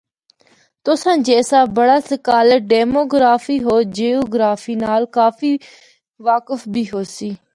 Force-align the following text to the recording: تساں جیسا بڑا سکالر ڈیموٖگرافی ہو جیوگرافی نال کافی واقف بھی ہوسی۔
تساں 0.83 1.17
جیسا 1.27 1.59
بڑا 1.77 1.97
سکالر 2.09 2.59
ڈیموٖگرافی 2.69 3.57
ہو 3.65 3.75
جیوگرافی 3.97 4.75
نال 4.83 5.03
کافی 5.17 5.53
واقف 6.29 6.67
بھی 6.73 6.83
ہوسی۔ 6.93 7.29